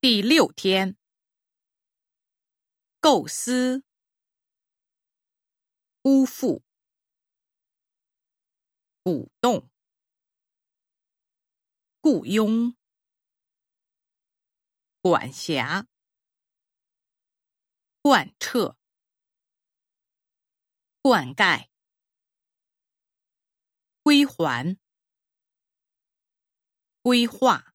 [0.00, 0.96] 第六天，
[3.00, 3.82] 构思、
[6.00, 6.62] 辜负、
[9.02, 9.68] 鼓动、
[12.00, 12.76] 雇佣、
[15.00, 15.88] 管辖、
[18.00, 18.76] 贯彻、
[21.02, 21.68] 灌溉、
[24.04, 24.78] 归还、
[27.02, 27.67] 规划。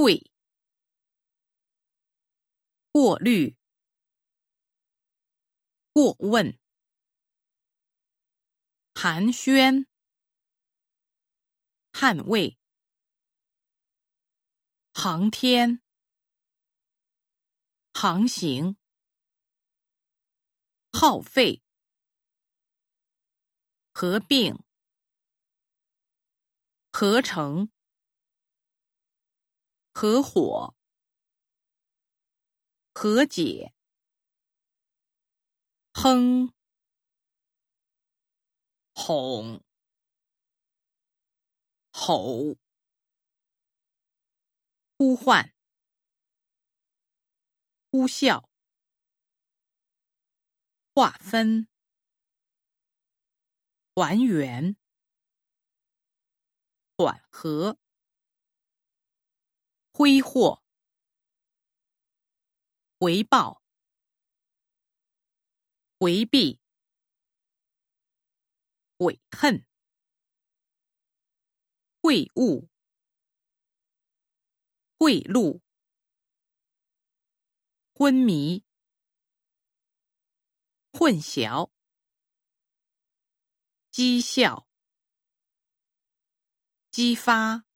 [0.00, 0.30] 贵，
[2.92, 3.56] 过滤，
[5.92, 6.56] 过问，
[8.94, 9.88] 寒暄，
[11.90, 12.56] 捍卫，
[14.94, 15.82] 航天，
[17.92, 18.76] 航行，
[20.92, 21.64] 耗费，
[23.92, 24.62] 合并，
[26.92, 27.72] 合成。
[30.00, 30.76] 合伙、
[32.94, 33.74] 和解、
[35.92, 36.52] 哼、
[38.94, 39.60] 哄、
[41.90, 42.54] 吼、
[44.96, 45.52] 呼唤、
[47.90, 48.44] 呼啸、
[50.94, 51.66] 划分、
[53.96, 54.76] 还原、
[56.96, 57.76] 缓和。
[59.98, 60.62] 挥霍、
[63.00, 63.60] 回报、
[65.98, 66.60] 回避、
[68.96, 69.66] 悔恨、
[72.00, 72.68] 会晤、
[75.00, 75.60] 贿赂、
[77.92, 78.64] 昏迷、
[80.92, 81.72] 混淆、
[83.90, 84.68] 讥笑、
[86.92, 87.67] 激发。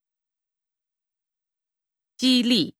[2.23, 2.73] 激励。